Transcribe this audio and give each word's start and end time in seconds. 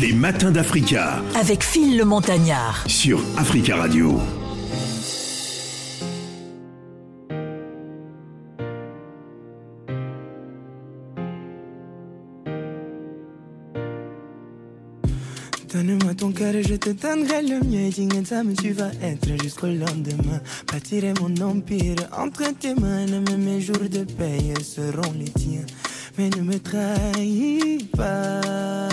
Les 0.00 0.14
matins 0.14 0.50
d'Africa. 0.50 1.20
Avec 1.38 1.62
Phil 1.62 1.98
le 1.98 2.06
Montagnard. 2.06 2.84
Sur 2.86 3.20
Africa 3.36 3.76
Radio. 3.76 4.18
Donne-moi 15.70 16.14
ton 16.14 16.32
cœur 16.32 16.54
et 16.54 16.62
je 16.62 16.76
te 16.76 16.90
donnerai 16.90 17.42
le 17.42 17.60
mien. 17.60 17.90
Et 17.90 18.44
mais 18.44 18.54
tu 18.54 18.72
vas 18.72 18.90
être 19.02 19.42
jusqu'au 19.42 19.66
lendemain. 19.66 20.40
Bâtirai 20.72 21.12
mon 21.20 21.36
empire 21.46 21.96
entre 22.16 22.44
tes 22.58 22.74
mains. 22.74 23.04
Même 23.06 23.36
mes 23.36 23.60
jours 23.60 23.76
de 23.76 24.04
paix 24.04 24.54
seront 24.62 25.12
les 25.18 25.28
tiens. 25.28 25.66
Mais 26.16 26.30
ne 26.30 26.40
me 26.40 26.58
trahis 26.58 27.86
pas. 27.94 28.89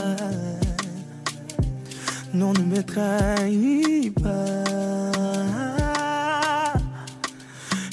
Non, 2.38 2.54
ne 2.54 2.66
me 2.66 2.84
trahis 2.84 4.12
pas. 4.12 4.64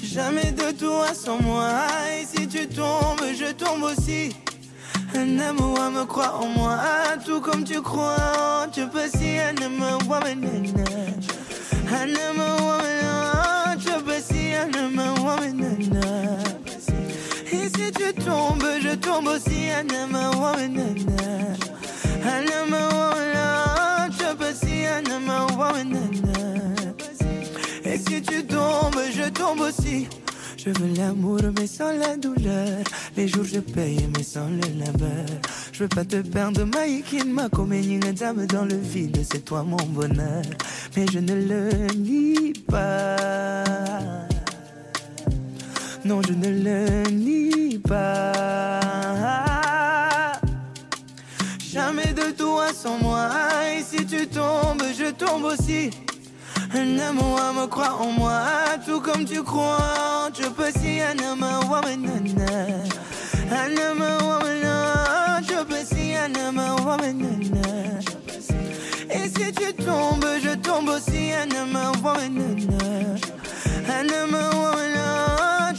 Jamais 0.03 0.53
de 0.53 0.71
toi 0.73 1.15
sans 1.15 1.41
moi. 1.41 1.71
Et 2.13 2.27
si 2.27 2.47
tu 2.47 2.69
tombes, 2.69 3.25
je 3.35 3.53
tombe 3.53 3.85
aussi. 3.85 4.37
Un 5.15 5.39
amour 5.39 5.79
me 5.91 6.05
croit 6.05 6.35
en 6.35 6.49
moi, 6.49 6.79
tout 7.25 7.41
comme 7.41 7.65
tu 7.65 7.81
crois. 7.81 8.67
Tu 8.71 8.87
peux 8.87 9.09
si 9.09 9.39
un 9.39 9.57
amour 9.65 10.03
woman. 10.11 10.47
Un 11.91 12.11
amour. 12.29 12.83
Tu 13.81 13.93
peux 14.05 14.21
si 14.21 14.53
un 14.55 14.71
amour. 14.79 15.37
Et 17.51 17.67
si 17.75 17.93
tu 17.93 18.13
tombes, 18.23 18.69
je 18.83 18.95
tombe 18.97 19.27
aussi. 19.27 19.71
Un 19.71 19.89
amour 20.03 20.35
woman. 20.39 20.77
Un 22.27 22.45
amour. 22.63 23.14
Et 27.85 27.99
si 27.99 28.23
tu 28.23 28.45
tombes, 28.45 29.01
je 29.15 29.29
tombe 29.31 29.61
aussi. 29.61 30.09
Je 30.57 30.71
veux 30.71 30.95
l'amour 30.97 31.41
mais 31.59 31.67
sans 31.67 31.93
la 31.93 32.17
douleur. 32.17 32.83
Les 33.17 33.29
jours 33.29 33.45
je 33.45 33.61
paye 33.61 34.09
mais 34.17 34.23
sans 34.23 34.49
le 34.49 34.79
labeur. 34.79 35.27
Je 35.73 35.81
veux 35.81 35.89
pas 35.89 36.05
te 36.05 36.17
perdre, 36.17 36.65
Maïkin, 36.65 37.25
ma 37.27 37.49
comédie 37.49 37.99
dame 37.99 38.47
dans 38.47 38.65
le 38.65 38.77
vide. 38.77 39.21
C'est 39.31 39.45
toi 39.45 39.63
mon 39.63 39.85
bonheur. 39.89 40.43
Mais 40.97 41.07
je 41.13 41.19
ne 41.19 41.35
le 41.35 41.95
nie 41.95 42.53
pas. 42.67 43.65
Non, 46.05 46.21
je 46.23 46.33
ne 46.33 46.49
le 46.49 47.11
nie 47.11 47.79
pas. 47.79 48.31
Jamais 51.73 52.13
de 52.15 52.31
toi 52.37 52.73
sans 52.73 52.99
moi. 52.99 53.44
Tombes, 54.45 54.83
je 54.99 55.11
tombe 55.11 55.45
aussi. 55.45 55.91
Un 56.75 56.99
amour 56.99 57.41
me 57.57 57.67
croit 57.67 57.95
en 57.99 58.11
moi, 58.11 58.43
tout 58.87 59.01
comme 59.01 59.25
tu 59.25 59.43
crois. 59.43 60.29
Je 60.39 60.49
peux 60.49 60.71
si 60.81 61.01
un 61.01 61.19
amour 61.31 61.65
woman, 61.71 62.05
un 63.51 63.73
amour 63.89 64.21
woman, 64.29 64.65
je 65.49 65.63
peux 65.65 65.85
si 65.91 66.15
un 66.15 66.35
amour 66.47 66.79
woman. 66.87 67.23
Et 69.11 69.29
si 69.35 69.47
tu 69.53 69.73
tombes, 69.83 70.27
je 70.45 70.55
tombe 70.57 70.89
aussi 70.91 71.33
un 71.33 71.49
woman. 72.03 72.37
Un 73.89 74.09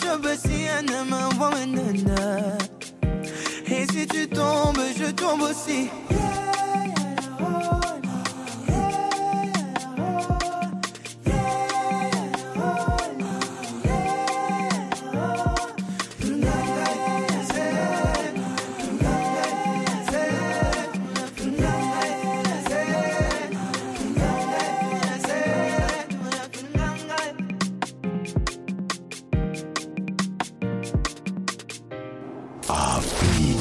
je 0.01 0.17
peux 0.23 0.37
si 0.43 0.67
un 0.77 0.87
woman. 1.39 1.75
Et 3.67 3.85
si 3.91 4.07
tu 4.07 4.27
tombes, 4.27 4.85
je 4.97 5.11
tombe 5.11 5.41
aussi. 5.41 5.89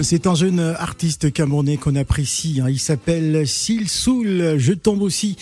C'est 0.00 0.28
un 0.28 0.36
jeune 0.36 0.60
artiste 0.60 1.32
camerounais 1.32 1.76
qu'on 1.76 1.96
apprécie. 1.96 2.60
Hein. 2.62 2.70
Il 2.70 2.78
s'appelle 2.78 3.48
Sil 3.50 3.90
Soul. 3.90 4.54
Je 4.56 4.72
tombe 4.72 5.02
aussi. 5.02 5.36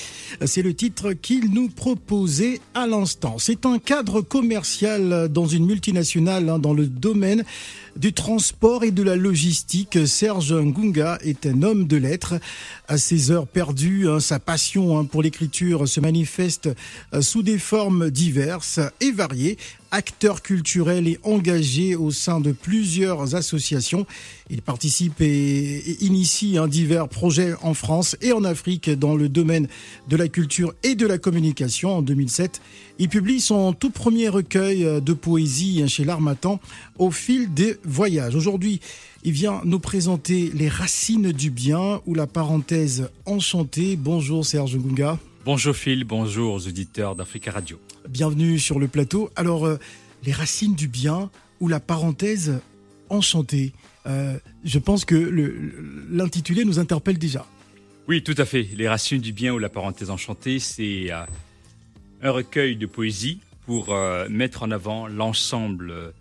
C'est 0.46 0.62
le 0.62 0.72
titre 0.72 1.12
qu'il 1.12 1.52
nous 1.52 1.68
proposait 1.68 2.60
à 2.72 2.86
l'instant. 2.86 3.36
C'est 3.38 3.66
un 3.66 3.78
cadre 3.78 4.22
commercial 4.22 5.28
dans 5.28 5.44
une 5.44 5.66
multinationale 5.66 6.48
hein, 6.48 6.58
dans 6.58 6.72
le 6.72 6.86
domaine 6.86 7.44
du 7.96 8.14
transport 8.14 8.82
et 8.82 8.92
de 8.92 9.02
la 9.02 9.16
logistique. 9.16 10.06
Serge 10.06 10.54
Ngunga 10.54 11.18
est 11.20 11.44
un 11.44 11.62
homme 11.62 11.86
de 11.86 11.98
lettres. 11.98 12.36
À 12.88 12.96
ses 12.96 13.30
heures 13.30 13.46
perdues, 13.46 14.08
hein, 14.08 14.20
sa 14.20 14.38
passion 14.38 15.04
pour 15.04 15.22
l'écriture 15.22 15.86
se 15.86 16.00
manifeste 16.00 16.70
euh, 17.12 17.20
sous 17.20 17.42
des 17.42 17.58
formes 17.58 18.10
diverses 18.10 18.80
et 19.00 19.12
variées 19.12 19.58
acteur 19.96 20.42
culturel 20.42 21.08
et 21.08 21.18
engagé 21.22 21.96
au 21.96 22.10
sein 22.10 22.38
de 22.38 22.52
plusieurs 22.52 23.34
associations. 23.34 24.06
Il 24.50 24.60
participe 24.60 25.22
et, 25.22 25.96
initie 26.04 26.58
un 26.58 26.68
divers 26.68 27.08
projets 27.08 27.54
en 27.62 27.72
France 27.72 28.14
et 28.20 28.32
en 28.32 28.44
Afrique 28.44 28.90
dans 28.90 29.16
le 29.16 29.30
domaine 29.30 29.68
de 30.08 30.16
la 30.16 30.28
culture 30.28 30.74
et 30.82 30.96
de 30.96 31.06
la 31.06 31.16
communication. 31.16 31.96
En 31.96 32.02
2007, 32.02 32.60
il 32.98 33.08
publie 33.08 33.40
son 33.40 33.72
tout 33.72 33.88
premier 33.88 34.28
recueil 34.28 35.00
de 35.00 35.12
poésie 35.14 35.82
chez 35.88 36.04
l'Armatan 36.04 36.60
au 36.98 37.10
fil 37.10 37.54
des 37.54 37.78
voyages. 37.82 38.34
Aujourd'hui, 38.34 38.80
il 39.24 39.32
vient 39.32 39.62
nous 39.64 39.80
présenter 39.80 40.50
Les 40.52 40.68
racines 40.68 41.32
du 41.32 41.50
bien 41.50 42.02
ou 42.04 42.14
la 42.14 42.26
parenthèse 42.26 43.08
enchantée. 43.24 43.96
Bonjour 43.96 44.44
Serge 44.44 44.76
Gunga. 44.76 45.18
Bonjour 45.46 45.74
Phil, 45.74 46.04
bonjour 46.04 46.52
aux 46.52 46.66
auditeurs 46.66 47.16
d'Africa 47.16 47.50
Radio. 47.50 47.78
Bienvenue 48.08 48.58
sur 48.58 48.78
le 48.78 48.88
plateau. 48.88 49.30
Alors, 49.36 49.66
euh, 49.66 49.78
les 50.24 50.32
racines 50.32 50.74
du 50.74 50.88
bien 50.88 51.30
ou 51.60 51.68
la 51.68 51.80
parenthèse 51.80 52.60
enchantée, 53.08 53.72
euh, 54.06 54.38
je 54.64 54.78
pense 54.78 55.04
que 55.04 55.16
l'intitulé 56.10 56.64
nous 56.64 56.78
interpelle 56.78 57.18
déjà. 57.18 57.46
Oui, 58.08 58.22
tout 58.22 58.34
à 58.38 58.44
fait. 58.44 58.68
Les 58.74 58.88
racines 58.88 59.20
du 59.20 59.32
bien 59.32 59.52
ou 59.52 59.58
la 59.58 59.68
parenthèse 59.68 60.10
enchantée, 60.10 60.58
c'est 60.58 61.12
euh, 61.12 61.24
un 62.22 62.30
recueil 62.30 62.76
de 62.76 62.86
poésie 62.86 63.40
pour 63.66 63.92
mettre 64.30 64.62
en 64.62 64.70
avant 64.70 65.08
l'ensemble 65.08 66.14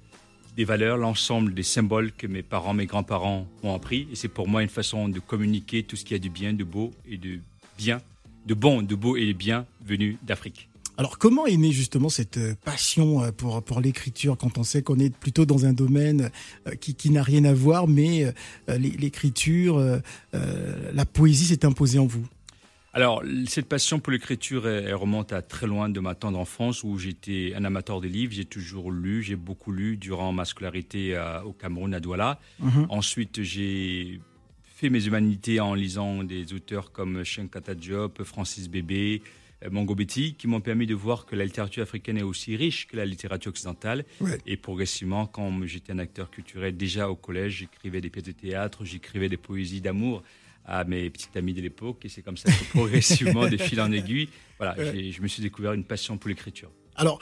des 0.58 0.66
valeurs, 0.66 0.98
l'ensemble 0.98 1.54
des 1.54 1.62
symboles 1.62 2.12
que 2.12 2.26
mes 2.26 2.42
parents, 2.42 2.74
mes 2.74 2.88
grands-parents 2.88 3.48
ont 3.62 3.76
appris. 3.76 4.08
Et 4.12 4.16
c'est 4.16 4.30
pour 4.30 4.48
moi 4.48 4.64
une 4.64 4.70
façon 4.70 5.10
de 5.10 5.20
communiquer 5.20 5.84
tout 5.84 5.96
ce 5.96 6.04
qui 6.04 6.16
a 6.16 6.18
du 6.18 6.32
bien, 6.32 6.54
de 6.54 6.64
beau 6.64 6.92
et 7.08 7.18
de 7.18 7.38
bien 7.78 8.02
de 8.46 8.54
bon, 8.54 8.82
de 8.82 8.96
beau 8.96 9.18
et 9.18 9.26
de 9.26 9.34
bien 9.34 9.66
venus 9.84 10.18
d'Afrique. 10.24 10.70
Alors 10.98 11.18
comment 11.18 11.46
est 11.46 11.58
née 11.58 11.72
justement 11.72 12.10
cette 12.10 12.38
euh, 12.38 12.56
passion 12.64 13.24
euh, 13.24 13.32
pour, 13.32 13.62
pour 13.64 13.82
l'écriture 13.82 14.38
quand 14.38 14.58
on 14.58 14.64
sait 14.64 14.82
qu'on 14.82 15.00
est 15.00 15.14
plutôt 15.14 15.46
dans 15.46 15.66
un 15.66 15.74
domaine 15.74 16.32
euh, 16.68 16.76
qui, 16.76 16.96
qui 16.96 17.10
n'a 17.10 17.22
rien 17.22 17.44
à 17.46 17.54
voir, 17.54 17.88
mais 17.88 18.34
l'écriture, 18.68 20.02
la 20.34 21.06
poésie 21.06 21.46
s'est 21.46 21.66
imposée 21.66 22.00
en 22.00 22.06
vous? 22.06 22.26
Alors, 22.94 23.24
cette 23.48 23.68
passion 23.68 24.00
pour 24.00 24.12
l'écriture, 24.12 24.68
elle, 24.68 24.96
remonte 24.96 25.34
à 25.34 25.42
très 25.42 25.68
loin 25.68 25.90
de 25.90 26.00
ma 26.00 26.16
tendre 26.16 26.40
enfance 26.40 26.84
où 26.84 26.98
j'étais 26.98 27.54
un 27.56 27.66
amateur 27.66 28.00
de 28.02 28.08
livres. 28.08 28.34
J'ai 28.34 28.46
toujours 28.46 28.92
lu, 28.92 29.22
j'ai 29.22 29.36
beaucoup 29.36 29.72
lu 29.72 29.98
durant 29.98 30.32
ma 30.32 30.46
scolarité 30.46 31.18
au 31.46 31.52
Cameroun, 31.52 31.94
à 31.94 32.00
Douala. 32.00 32.40
Mhm. 32.60 32.88
Ensuite, 32.90 33.44
j'ai 33.44 34.20
fait 34.64 34.90
mes 34.90 35.06
humanités 35.06 35.60
en 35.60 35.74
lisant 35.74 36.24
des 36.24 36.54
auteurs 36.54 36.92
comme 36.92 37.24
Shenkata 37.24 37.76
Diop, 37.76 38.24
Francis 38.24 38.70
Bébé, 38.70 39.22
euh, 39.64 39.70
Mongo 39.70 39.96
Betty, 39.96 40.36
qui 40.36 40.48
m'ont 40.48 40.62
permis 40.62 40.88
de 40.88 40.96
voir 40.96 41.26
que 41.26 41.36
la 41.36 41.46
littérature 41.46 41.84
africaine 41.84 42.18
est 42.18 42.24
aussi 42.24 42.56
riche 42.56 42.88
que 42.88 42.98
la 42.98 43.06
littérature 43.06 43.50
occidentale. 43.50 44.06
Et 44.46 44.58
progressivement, 44.58 45.26
quand 45.26 45.66
j'étais 45.66 45.94
un 45.94 46.00
acteur 46.00 46.30
culturel, 46.30 46.76
déjà 46.76 47.10
au 47.10 47.16
collège, 47.16 47.60
j'écrivais 47.60 48.02
des 48.02 48.10
pièces 48.10 48.26
de 48.26 48.32
théâtre, 48.32 48.86
j'écrivais 48.86 49.30
des 49.30 49.38
poésies 49.38 49.82
d'amour 49.82 50.24
à 50.66 50.84
mes 50.84 51.10
petites 51.10 51.36
amies 51.38 51.54
de 51.54 51.62
l'époque. 51.62 52.06
Et 52.06 52.10
c'est 52.10 52.22
comme 52.22 52.38
ça 52.38 52.52
que 52.52 52.64
progressivement, 52.72 53.48
de 53.48 53.58
fil 53.58 53.80
en 53.82 53.92
aiguille, 53.92 54.30
voilà, 54.58 54.76
je 54.78 55.22
me 55.22 55.28
suis 55.28 55.42
découvert 55.42 55.74
une 55.74 55.84
passion 55.84 56.18
pour 56.18 56.30
l'écriture. 56.30 56.72
Alors, 56.96 57.20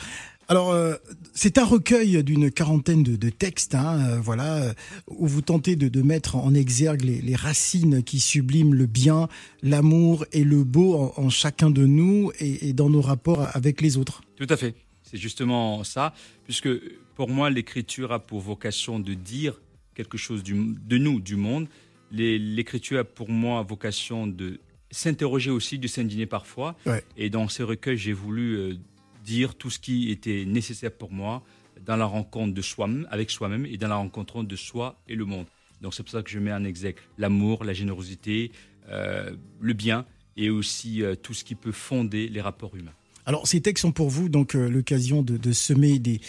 alors, 0.50 0.72
euh, 0.72 0.96
c'est 1.34 1.58
un 1.58 1.66
recueil 1.66 2.24
d'une 2.24 2.52
quarantaine 2.52 3.02
de, 3.04 3.30
textes, 3.30 3.76
hein, 3.76 4.00
euh, 4.00 4.20
voilà, 4.20 4.58
euh, 4.58 4.74
où 5.08 5.26
vous 5.26 5.42
tentez 5.42 5.76
de, 5.76 6.02
mettre 6.02 6.36
en 6.36 6.54
exergue 6.54 7.02
les, 7.02 7.36
racines 7.36 8.04
qui 8.04 8.20
subliment 8.20 8.74
le 8.74 8.86
bien, 8.86 9.30
l'amour 9.62 10.26
et 10.34 10.44
le 10.44 10.64
beau 10.64 11.14
en, 11.16 11.30
chacun 11.30 11.70
de 11.72 11.86
nous 11.86 12.32
et, 12.40 12.74
dans 12.74 12.90
nos 12.90 13.02
rapports 13.02 13.48
avec 13.54 13.82
les 13.82 13.98
autres. 13.98 14.22
Tout 14.36 14.48
à 14.50 14.58
fait. 14.58 14.76
C'est 15.02 15.18
justement 15.18 15.84
ça, 15.84 16.14
puisque 16.44 16.70
pour 17.16 17.30
moi, 17.30 17.50
l'écriture 17.50 18.12
a 18.12 18.20
pour 18.20 18.42
vocation 18.42 19.00
de 19.00 19.14
dire 19.14 19.62
quelque 19.96 20.18
chose 20.18 20.44
de 20.44 20.98
nous, 20.98 21.20
du 21.20 21.36
monde. 21.36 21.68
L'écriture 22.12 23.00
a 23.00 23.04
pour 23.04 23.30
moi 23.30 23.62
vocation 23.64 24.28
de 24.28 24.60
s'interroger 24.92 25.52
aussi, 25.52 25.80
de 25.80 25.88
s'indigner 25.88 26.26
parfois. 26.26 26.76
Et 27.16 27.30
dans 27.30 27.48
ces 27.48 27.64
recueils, 27.64 27.98
j'ai 27.98 28.14
voulu 28.14 28.78
dire 29.24 29.56
tout 29.56 29.70
ce 29.70 29.80
qui 29.80 30.12
était 30.12 30.46
nécessaire 30.46 30.92
pour 30.92 31.12
moi 31.12 31.44
dans 31.86 31.96
la 31.96 32.06
rencontre 32.06 32.54
de 32.54 32.62
soi 32.62 32.90
avec 33.10 33.30
soi-même 33.30 33.66
et 33.66 33.78
dans 33.78 33.88
la 33.88 33.96
rencontre 33.96 34.44
de 34.44 34.56
soi 34.56 35.02
et 35.08 35.16
le 35.16 35.26
monde. 35.26 35.46
Donc 35.82 35.94
c'est 35.94 36.04
pour 36.04 36.12
ça 36.12 36.22
que 36.22 36.30
je 36.30 36.40
mets 36.40 36.54
en 36.54 36.64
exergue 36.64 36.98
l'amour, 37.18 37.64
la 37.64 37.74
générosité, 37.74 38.52
euh, 38.90 39.32
le 39.60 39.74
bien 39.74 40.06
et 40.38 40.50
aussi 40.50 41.04
euh, 41.04 41.16
tout 41.16 41.34
ce 41.34 41.44
qui 41.44 41.56
peut 41.56 41.72
fonder 41.72 42.28
les 42.28 42.42
rapports 42.42 42.76
humains. 42.76 42.94
Alors 43.26 43.48
ces 43.48 43.62
textes 43.62 43.84
sont 43.84 43.92
pour 43.92 44.10
vous 44.10 44.30
donc 44.30 44.54
l'occasion 44.54 45.22
de, 45.22 45.52
semer 45.54 46.00
des, 46.00 46.20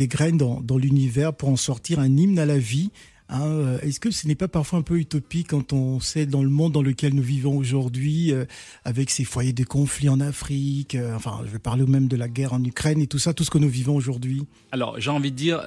graines 0.00 0.36
dans, 0.36 0.60
dans 0.60 0.76
l'univers 0.76 1.32
pour 1.32 1.48
en 1.48 1.56
sortir 1.56 1.98
un 1.98 2.14
hymne 2.16 2.38
à 2.38 2.44
la 2.44 2.58
vie, 2.58 2.90
Hein, 3.32 3.46
euh, 3.46 3.78
est-ce 3.80 3.98
que 3.98 4.10
ce 4.10 4.28
n'est 4.28 4.34
pas 4.34 4.46
parfois 4.46 4.78
un 4.78 4.82
peu 4.82 4.98
utopique 4.98 5.48
quand 5.48 5.72
on 5.72 6.00
sait 6.00 6.26
dans 6.26 6.42
le 6.42 6.50
monde 6.50 6.72
dans 6.72 6.82
lequel 6.82 7.14
nous 7.14 7.22
vivons 7.22 7.56
aujourd'hui, 7.56 8.30
euh, 8.30 8.44
avec 8.84 9.08
ces 9.08 9.24
foyers 9.24 9.54
de 9.54 9.64
conflits 9.64 10.10
en 10.10 10.20
Afrique, 10.20 10.94
euh, 10.94 11.16
enfin 11.16 11.40
je 11.46 11.50
vais 11.50 11.58
parler 11.58 11.86
même 11.86 12.08
de 12.08 12.16
la 12.16 12.28
guerre 12.28 12.52
en 12.52 12.62
Ukraine 12.62 13.00
et 13.00 13.06
tout 13.06 13.18
ça, 13.18 13.32
tout 13.32 13.42
ce 13.42 13.50
que 13.50 13.56
nous 13.56 13.70
vivons 13.70 13.96
aujourd'hui? 13.96 14.44
Alors 14.70 15.00
j'ai 15.00 15.08
envie 15.10 15.30
de 15.30 15.36
dire, 15.36 15.62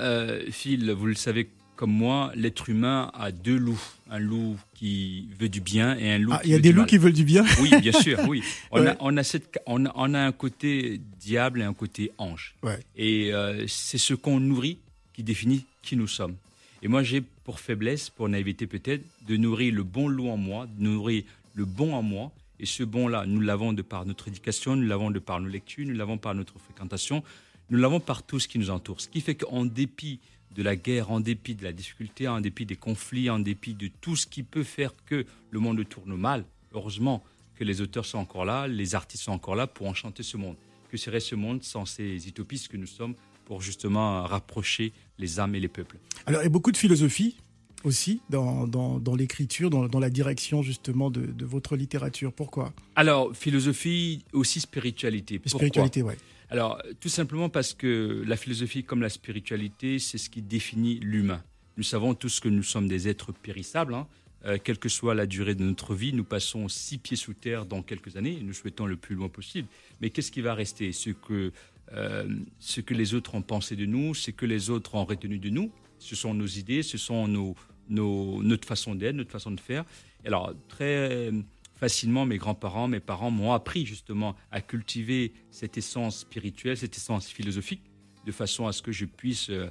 Phil, 0.51 0.91
vous 0.91 1.07
le 1.07 1.15
savez 1.15 1.49
comme 1.75 1.91
moi, 1.91 2.31
l'être 2.35 2.69
humain 2.69 3.11
a 3.15 3.31
deux 3.31 3.57
loups. 3.57 3.81
Un 4.11 4.19
loup 4.19 4.55
qui 4.75 5.27
veut 5.39 5.49
du 5.49 5.59
bien 5.59 5.97
et 5.97 6.11
un 6.11 6.19
loup 6.19 6.31
ah, 6.33 6.41
Il 6.45 6.51
y 6.51 6.53
a 6.53 6.59
des 6.59 6.71
loups 6.71 6.85
qui 6.85 6.99
veulent 6.99 7.13
du 7.13 7.25
bien? 7.25 7.43
Oui, 7.59 7.71
bien 7.81 7.91
sûr, 7.91 8.19
oui. 8.29 8.43
On, 8.71 8.85
a, 8.85 8.95
on, 8.99 9.17
a 9.17 9.23
cette, 9.23 9.59
on, 9.65 9.85
a, 9.85 10.19
un 10.19 10.31
côté 10.31 11.01
diable 11.19 11.61
et 11.61 11.63
un 11.63 11.73
côté 11.73 12.11
ange. 12.19 12.55
Et 12.95 13.31
c'est 13.67 13.97
ce 13.97 14.13
qu'on 14.13 14.39
nourrit 14.39 14.77
qui 15.13 15.23
définit 15.23 15.65
qui 15.81 15.95
nous 15.95 16.07
sommes. 16.07 16.35
Et 16.81 16.87
moi, 16.87 17.03
j'ai 17.03 17.21
pour 17.21 17.59
faiblesse, 17.59 18.09
pour 18.09 18.29
naïveté 18.29 18.67
peut-être, 18.67 19.03
de 19.27 19.37
nourrir 19.37 19.73
le 19.73 19.83
bon 19.83 20.07
loup 20.07 20.29
en 20.29 20.37
moi, 20.37 20.67
de 20.67 20.83
nourrir 20.83 21.23
le 21.53 21.65
bon 21.65 21.93
en 21.93 22.01
moi. 22.01 22.31
Et 22.59 22.65
ce 22.65 22.83
bon-là, 22.83 23.25
nous 23.25 23.41
l'avons 23.41 23.73
de 23.73 23.81
par 23.81 24.05
notre 24.05 24.27
éducation, 24.27 24.75
nous 24.75 24.87
l'avons 24.87 25.11
de 25.11 25.19
par 25.19 25.39
nos 25.39 25.49
lectures, 25.49 25.87
nous 25.87 25.95
l'avons 25.95 26.17
par 26.17 26.35
notre 26.35 26.57
fréquentation, 26.59 27.23
nous 27.69 27.77
l'avons 27.77 27.99
par 27.99 28.23
tout 28.23 28.39
ce 28.39 28.47
qui 28.47 28.59
nous 28.59 28.69
entoure. 28.69 29.01
Ce 29.01 29.09
qui 29.09 29.21
fait 29.21 29.35
qu'en 29.35 29.65
dépit 29.65 30.19
de 30.55 30.63
la 30.63 30.75
guerre, 30.75 31.11
en 31.11 31.19
dépit 31.19 31.55
de 31.55 31.63
la 31.63 31.73
difficulté, 31.73 32.27
en 32.27 32.39
dépit 32.39 32.65
des 32.65 32.77
conflits, 32.77 33.29
en 33.29 33.39
dépit 33.39 33.73
de 33.73 33.89
tout 33.99 34.15
ce 34.15 34.25
qui 34.25 34.43
peut 34.43 34.63
faire 34.63 34.93
que 35.05 35.25
le 35.51 35.59
monde 35.59 35.87
tourne 35.87 36.15
mal, 36.15 36.45
heureusement 36.73 37.23
que 37.55 37.63
les 37.63 37.81
auteurs 37.81 38.05
sont 38.05 38.19
encore 38.19 38.45
là, 38.45 38.67
les 38.67 38.95
artistes 38.95 39.23
sont 39.23 39.31
encore 39.31 39.55
là 39.55 39.67
pour 39.67 39.87
enchanter 39.87 40.23
ce 40.23 40.37
monde. 40.37 40.55
Que 40.89 40.97
serait 40.97 41.19
ce 41.19 41.35
monde 41.35 41.63
sans 41.63 41.85
ces 41.85 42.27
utopistes 42.27 42.69
que 42.69 42.77
nous 42.77 42.87
sommes 42.87 43.15
pour 43.45 43.61
justement 43.61 44.23
rapprocher 44.23 44.93
les 45.17 45.39
âmes 45.39 45.55
et 45.55 45.59
les 45.59 45.67
peuples. 45.67 45.97
Alors, 46.25 46.41
il 46.41 46.45
y 46.45 46.47
a 46.47 46.49
beaucoup 46.49 46.71
de 46.71 46.77
philosophie 46.77 47.37
aussi 47.83 48.21
dans, 48.29 48.67
dans, 48.67 49.15
l'écriture, 49.15 49.69
dans, 49.69 49.87
dans, 49.87 49.99
la 49.99 50.09
direction 50.09 50.63
justement 50.63 51.11
de, 51.11 51.21
de, 51.21 51.45
votre 51.45 51.75
littérature. 51.75 52.33
Pourquoi? 52.33 52.73
Alors, 52.95 53.35
philosophie, 53.35 54.25
aussi 54.33 54.59
spiritualité. 54.59 55.37
Pourquoi? 55.39 55.59
Spiritualité, 55.59 56.01
oui. 56.01 56.13
Alors, 56.49 56.81
tout 56.99 57.09
simplement 57.09 57.49
parce 57.49 57.73
que 57.73 58.23
la 58.25 58.37
philosophie 58.37 58.83
comme 58.83 59.01
la 59.01 59.09
spiritualité, 59.09 59.99
c'est 59.99 60.17
ce 60.17 60.29
qui 60.29 60.41
définit 60.41 60.99
l'humain. 60.99 61.43
Nous 61.77 61.83
savons 61.83 62.13
tous 62.13 62.39
que 62.39 62.49
nous 62.49 62.63
sommes 62.63 62.87
des 62.87 63.07
êtres 63.07 63.33
périssables. 63.33 63.93
Hein. 63.93 64.07
Euh, 64.45 64.57
quelle 64.63 64.77
que 64.77 64.89
soit 64.89 65.15
la 65.15 65.25
durée 65.25 65.55
de 65.55 65.63
notre 65.63 65.95
vie, 65.95 66.13
nous 66.13 66.23
passons 66.23 66.67
six 66.67 66.99
pieds 66.99 67.17
sous 67.17 67.33
terre 67.33 67.65
dans 67.65 67.81
quelques 67.81 68.15
années. 68.15 68.39
Nous 68.41 68.53
souhaitons 68.53 68.85
le 68.85 68.95
plus 68.95 69.15
loin 69.15 69.27
possible. 69.27 69.67
Mais 70.01 70.11
qu'est-ce 70.11 70.31
qui 70.31 70.41
va 70.41 70.53
rester? 70.53 70.91
Ce 70.91 71.09
que 71.09 71.51
ce 71.91 72.81
que 72.81 72.93
les 72.93 73.13
autres 73.13 73.35
ont 73.35 73.41
pensé 73.41 73.75
de 73.75 73.85
nous, 73.85 74.13
ce 74.13 74.31
que 74.31 74.45
les 74.45 74.69
autres 74.69 74.95
ont 74.95 75.05
retenu 75.05 75.39
de 75.39 75.49
nous. 75.49 75.71
Ce 75.99 76.15
sont 76.15 76.33
nos 76.33 76.45
idées, 76.45 76.83
ce 76.83 76.97
sont 76.97 77.27
nos, 77.27 77.55
notre 77.89 78.67
façon 78.67 78.95
d'être, 78.95 79.15
notre 79.15 79.31
façon 79.31 79.51
de 79.51 79.59
faire. 79.59 79.85
alors, 80.25 80.53
très 80.67 81.31
facilement, 81.75 82.25
mes 82.25 82.37
grands-parents, 82.37 82.87
mes 82.87 82.99
parents 82.99 83.31
m'ont 83.31 83.53
appris 83.53 83.85
justement 83.85 84.35
à 84.51 84.61
cultiver 84.61 85.33
cette 85.51 85.77
essence 85.77 86.19
spirituelle, 86.19 86.77
cette 86.77 86.95
essence 86.95 87.27
philosophique, 87.27 87.81
de 88.25 88.31
façon 88.31 88.67
à 88.67 88.71
ce 88.71 88.81
que 88.81 88.91
je 88.91 89.05
puisse, 89.05 89.49
euh, 89.49 89.69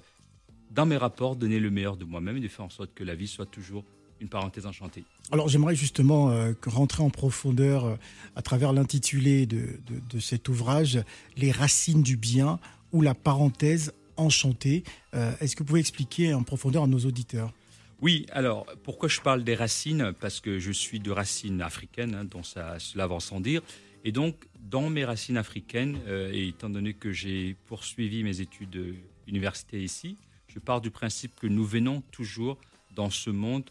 dans 0.70 0.86
mes 0.86 0.96
rapports, 0.96 1.36
donner 1.36 1.60
le 1.60 1.70
meilleur 1.70 1.96
de 1.96 2.04
moi-même 2.04 2.36
et 2.36 2.40
de 2.40 2.48
faire 2.48 2.64
en 2.64 2.70
sorte 2.70 2.94
que 2.94 3.04
la 3.04 3.14
vie 3.14 3.28
soit 3.28 3.46
toujours 3.46 3.84
une 4.20 4.28
parenthèse 4.28 4.66
enchantée. 4.66 5.04
Alors 5.30 5.48
j'aimerais 5.48 5.74
justement 5.74 6.30
euh, 6.30 6.52
rentrer 6.66 7.02
en 7.02 7.10
profondeur 7.10 7.84
euh, 7.84 7.96
à 8.36 8.42
travers 8.42 8.72
l'intitulé 8.72 9.46
de, 9.46 9.78
cet 10.20 10.48
ouvrage, 10.48 11.02
Les 11.36 11.50
racines 11.50 12.02
du 12.02 12.16
bien 12.16 12.58
ou 12.92 13.02
la 13.02 13.14
parenthèse 13.14 13.92
enchantée. 14.16 14.84
Euh, 15.14 15.32
est-ce 15.40 15.56
que 15.56 15.62
vous 15.62 15.68
pouvez 15.68 15.80
expliquer 15.80 16.34
en 16.34 16.42
profondeur 16.42 16.84
à 16.84 16.86
nos 16.86 17.00
auditeurs? 17.00 17.52
Oui, 18.00 18.26
alors 18.30 18.66
pourquoi 18.82 19.08
je 19.08 19.20
parle 19.20 19.44
des 19.44 19.54
racines? 19.54 20.12
Parce 20.20 20.40
que 20.40 20.58
je 20.58 20.70
suis 20.70 21.00
de 21.00 21.10
racines 21.10 21.62
africaines, 21.62 22.14
hein, 22.14 22.24
dont 22.24 22.42
ça, 22.42 22.78
cela 22.78 23.06
va 23.06 23.18
sans 23.20 23.40
dire. 23.40 23.62
Et 24.04 24.12
donc, 24.12 24.36
dans 24.60 24.90
mes 24.90 25.04
racines 25.04 25.38
africaines, 25.38 25.98
et 26.06 26.48
étant 26.48 26.68
donné 26.68 26.92
que 26.92 27.12
j'ai 27.12 27.56
poursuivi 27.66 28.22
mes 28.22 28.42
études 28.42 28.96
universitaires 29.26 29.80
ici, 29.80 30.18
je 30.48 30.58
pars 30.58 30.80
du 30.80 30.90
principe 30.90 31.40
que 31.40 31.46
nous 31.46 31.64
venons 31.64 32.02
toujours 32.12 32.58
dans 32.94 33.10
ce 33.10 33.30
monde 33.30 33.70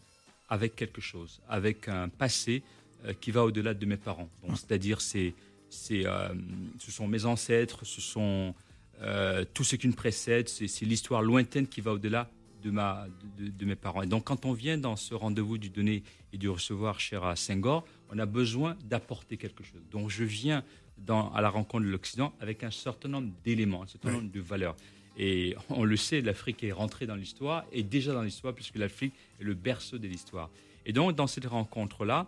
avec 0.49 0.75
quelque 0.75 1.01
chose, 1.01 1.41
avec 1.47 1.87
un 1.87 2.09
passé 2.09 2.63
euh, 3.05 3.13
qui 3.13 3.31
va 3.31 3.43
au-delà 3.43 3.73
de 3.73 3.85
mes 3.85 3.97
parents. 3.97 4.29
Ah. 4.47 4.53
C'est-à-dire, 4.55 5.01
c'est, 5.01 5.33
c'est, 5.69 6.05
euh, 6.05 6.29
ce 6.79 6.91
sont 6.91 7.07
mes 7.07 7.25
ancêtres, 7.25 7.85
ce 7.85 8.01
sont 8.01 8.53
euh, 9.01 9.43
tout 9.53 9.63
ce 9.63 9.75
qui 9.75 9.87
me 9.87 9.93
précède, 9.93 10.47
c'est, 10.47 10.67
l'histoire 10.85 11.21
lointaine 11.21 11.67
qui 11.67 11.81
va 11.81 11.93
au-delà 11.93 12.29
de, 12.63 12.71
ma, 12.71 13.07
de, 13.37 13.65
mes 13.65 13.75
parents. 13.75 14.01
Et 14.03 14.07
donc, 14.07 14.25
quand 14.25 14.45
on 14.45 14.53
vient 14.53 14.77
dans 14.77 14.95
ce 14.95 15.13
rendez-vous 15.13 15.57
du 15.57 15.69
donner 15.69 16.03
et 16.31 16.37
du 16.37 16.47
recevoir, 16.47 16.99
cher 16.99 17.23
à 17.25 17.35
Senghor, 17.35 17.85
on 18.09 18.19
a 18.19 18.25
besoin 18.25 18.77
d'apporter 18.85 19.35
quelque 19.35 19.63
chose. 19.63 19.81
Donc, 19.91 20.09
je 20.09 20.23
viens 20.23 20.63
dans, 20.97 21.33
à 21.33 21.41
la 21.41 21.49
rencontre 21.49 21.85
de 21.85 21.89
l'Occident 21.89 22.33
avec 22.39 22.63
un 22.63 22.71
certain 22.71 23.09
nombre 23.09 23.33
d'éléments, 23.43 23.83
un 23.83 23.87
certain 23.87 24.11
nombre 24.11 24.31
de 24.31 24.39
valeurs. 24.39 24.75
Et 25.17 25.55
on 25.69 25.83
le 25.83 25.97
sait, 25.97 26.21
l'Afrique 26.21 26.63
est 26.63 26.71
rentrée 26.71 27.05
dans 27.05 27.15
l'histoire, 27.15 27.65
et 27.71 27.83
déjà 27.83 28.13
dans 28.13 28.23
l'histoire, 28.23 28.53
puisque 28.53 28.77
l'Afrique 28.77 29.13
est 29.39 29.43
le 29.43 29.53
berceau 29.53 29.97
de 29.97 30.07
l'histoire. 30.07 30.49
Et 30.85 30.93
donc, 30.93 31.15
dans 31.15 31.27
cette 31.27 31.45
rencontre-là, 31.45 32.27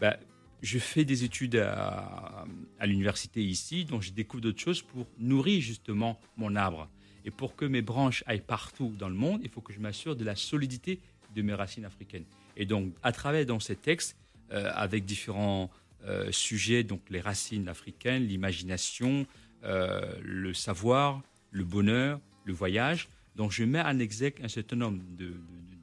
ben, 0.00 0.16
je 0.62 0.78
fais 0.78 1.04
des 1.04 1.24
études 1.24 1.56
à, 1.56 2.46
l'université 2.82 3.42
ici, 3.42 3.84
donc 3.84 4.02
je 4.02 4.12
découvre 4.12 4.42
d'autres 4.42 4.60
choses 4.60 4.82
pour 4.82 5.06
nourrir 5.18 5.60
justement 5.60 6.18
mon 6.36 6.56
arbre. 6.56 6.88
Et 7.26 7.30
pour 7.30 7.56
que 7.56 7.64
mes 7.64 7.82
branches 7.82 8.22
aillent 8.26 8.40
partout 8.40 8.94
dans 8.98 9.08
le 9.08 9.14
monde, 9.14 9.40
il 9.42 9.50
faut 9.50 9.60
que 9.60 9.72
je 9.72 9.80
m'assure 9.80 10.16
de 10.16 10.24
la 10.24 10.36
solidité 10.36 11.00
de 11.34 11.42
mes 11.42 11.54
racines 11.54 11.84
africaines. 11.84 12.24
Et 12.56 12.66
donc, 12.66 12.92
à 13.02 13.12
travers 13.12 13.46
dans 13.46 13.60
ces 13.60 13.76
textes, 13.76 14.16
euh, 14.52 14.70
avec 14.74 15.04
différents 15.04 15.70
euh, 16.06 16.30
sujets, 16.30 16.84
donc 16.84 17.00
les 17.08 17.20
racines 17.20 17.68
africaines, 17.68 18.26
l'imagination, 18.26 19.26
euh, 19.64 20.14
le 20.22 20.52
savoir, 20.52 21.22
le 21.54 21.64
bonheur, 21.64 22.20
le 22.44 22.52
voyage. 22.52 23.08
Donc 23.36 23.52
je 23.52 23.64
mets 23.64 23.80
en 23.80 23.98
exergue 23.98 24.40
un 24.42 24.48
certain 24.48 24.76
nombre 24.76 25.02
de, 25.16 25.32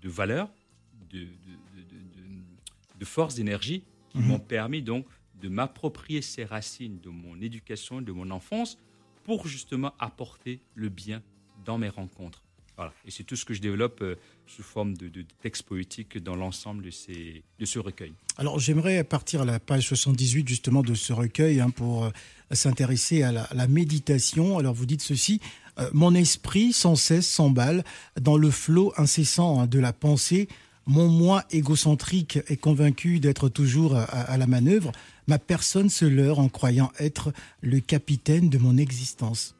valeurs, 0.10 0.52
de, 1.10 1.28
de 3.00 3.06
forces, 3.06 3.36
d'énergie 3.36 3.84
qui 4.10 4.20
mhm. 4.20 4.28
m'ont 4.28 4.40
permis 4.40 4.84
donc 4.84 5.08
de 5.42 5.50
m'approprier 5.50 6.22
ces 6.22 6.44
racines 6.44 7.00
de 7.00 7.10
mon 7.10 7.42
éducation, 7.42 8.02
de 8.02 8.12
mon 8.12 8.30
enfance, 8.30 8.78
pour 9.24 9.48
justement 9.48 9.94
apporter 9.98 10.62
le 10.76 10.90
bien 10.90 11.24
dans 11.66 11.78
mes 11.78 11.90
rencontres. 11.90 12.44
Voilà. 12.76 12.94
Et 13.06 13.12
c'est 13.12 13.24
tout 13.24 13.36
ce 13.36 13.46
que 13.46 13.54
je 13.54 13.62
développe 13.62 14.02
euh, 14.02 14.16
sous 14.56 14.64
forme 14.64 14.96
de, 14.98 15.08
de 15.08 15.24
textes 15.42 15.64
poétiques 15.64 16.18
dans 16.18 16.36
l'ensemble 16.36 16.84
de, 16.84 17.66
ce 17.66 17.80
recueil. 17.80 18.12
Alors 18.38 18.60
j'aimerais 18.60 19.04
partir 19.04 19.42
à 19.42 19.46
la 19.46 19.60
page 19.60 19.88
78 19.88 20.48
justement 20.48 20.82
de 20.82 20.94
ce 20.94 21.14
recueil 21.14 21.62
hein, 21.62 21.70
pour 21.70 22.06
euh, 22.06 22.10
s'intéresser 22.52 23.24
à, 23.24 23.32
la, 23.32 23.68
méditation. 23.68 24.58
Alors 24.58 24.74
vous 24.74 24.86
dites 24.86 25.02
ceci, 25.02 25.40
euh, 25.80 25.90
mon 25.94 26.14
esprit 26.14 26.74
sans 26.74 26.96
cesse 26.96 27.30
s'emballe 27.30 27.84
dans 28.20 28.36
le 28.36 28.52
flot 28.52 28.94
incessant 28.98 29.62
hein, 29.62 29.68
de 29.68 29.80
la 29.80 29.94
pensée. 29.94 30.50
Mon 30.86 31.08
moi 31.08 31.46
égocentrique 31.52 32.40
est 32.48 32.58
convaincu 32.58 33.20
d'être 33.20 33.48
toujours 33.48 33.96
à, 33.96 34.36
la 34.36 34.48
manœuvre. 34.48 34.92
Ma 35.28 35.38
personne 35.38 35.90
se 35.90 36.06
leurre 36.06 36.40
en 36.40 36.50
croyant 36.50 36.92
être 37.00 37.32
le 37.62 37.80
capitaine 37.80 38.50
de 38.50 38.58
mon 38.58 38.78
existence. 38.78 39.56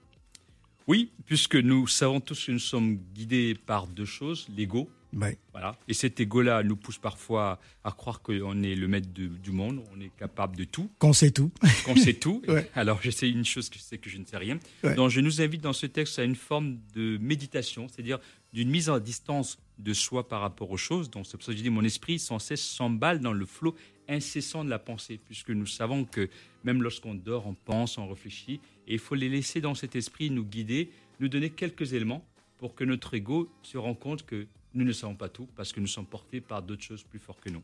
Oui, 0.88 1.12
puisque 1.26 1.56
nous 1.56 1.88
savons 1.88 2.20
tous 2.20 2.46
que 2.46 2.52
nous 2.52 2.60
sommes 2.60 2.98
guidés 3.14 3.56
par 3.66 3.88
deux 3.88 4.06
choses, 4.06 4.48
l'ego 4.56 4.90
voilà. 5.14 5.76
Et 5.88 5.94
cet 5.94 6.20
ego-là 6.20 6.64
nous 6.64 6.76
pousse 6.76 6.98
parfois 6.98 7.60
à 7.84 7.92
croire 7.92 8.22
qu'on 8.22 8.64
est 8.64 8.76
le 8.76 8.88
maître 8.88 9.10
du 9.10 9.52
monde, 9.52 9.84
on 9.94 10.00
est 10.00 10.12
capable 10.18 10.56
de 10.56 10.64
tout. 10.64 10.90
Qu'on 11.00 11.14
sait 11.14 11.32
tout. 11.32 11.52
Qu'on 11.86 11.96
sait 11.96 12.14
tout. 12.14 12.42
Alors, 12.76 13.00
je 13.02 13.12
sais 13.12 13.30
une 13.30 13.46
chose 13.46 13.70
c'est 13.78 13.98
que 13.98 14.10
je 14.10 14.18
ne 14.18 14.26
sais 14.26 14.38
rien. 14.38 14.58
Donc, 14.96 15.10
je 15.10 15.20
nous 15.20 15.42
invite 15.42 15.62
dans 15.62 15.74
ce 15.74 15.86
texte 15.86 16.20
à 16.20 16.24
une 16.24 16.36
forme 16.36 16.78
de 16.96 17.18
méditation, 17.18 17.88
c'est-à-dire 17.88 18.20
d'une 18.54 18.70
mise 18.70 18.90
en 18.90 19.00
distance 19.00 19.60
de 19.80 19.94
soi 19.94 20.28
par 20.28 20.42
rapport 20.42 20.72
aux 20.72 20.78
choses. 20.78 21.10
Donc, 21.10 21.26
c'est 21.26 21.38
pour 21.38 21.44
ça 21.44 21.52
que 21.52 21.58
je 21.58 21.64
dis 21.64 21.70
mon 21.70 21.84
esprit 21.84 22.20
sans 22.20 22.40
cesse 22.40 22.62
s'emballe 22.62 23.20
dans 23.20 23.34
le 23.34 23.46
flot 23.46 23.76
incessant 24.08 24.64
de 24.64 24.70
la 24.70 24.80
pensée, 24.80 25.20
puisque 25.26 25.50
nous 25.50 25.66
savons 25.66 26.06
que 26.06 26.30
même 26.64 26.82
lorsqu'on 26.82 27.16
dort, 27.16 27.48
on 27.48 27.54
pense, 27.54 27.98
on 27.98 28.08
réfléchit, 28.08 28.60
et 28.88 28.94
il 28.94 29.00
faut 29.00 29.16
les 29.16 29.30
laisser 29.30 29.62
dans 29.62 29.76
cet 29.76 29.96
esprit 29.96 30.30
nous 30.30 30.44
guider, 30.44 30.92
nous 31.20 31.28
donner 31.28 31.50
quelques 31.50 31.94
éléments 31.94 32.26
pour 32.58 32.76
que 32.76 32.84
notre 32.84 33.14
ego 33.14 33.50
se 33.64 33.78
rende 33.78 34.00
compte 34.00 34.26
que 34.26 34.48
nous 34.74 34.86
ne 34.86 34.94
savons 34.94 35.16
pas 35.16 35.30
tout 35.30 35.48
parce 35.56 35.74
que 35.74 35.80
nous 35.80 35.88
sommes 35.88 36.06
portés 36.06 36.42
par 36.42 36.62
d'autres 36.62 36.84
choses 36.84 37.04
plus 37.04 37.20
fortes 37.20 37.42
que 37.42 37.50
nous. 37.50 37.64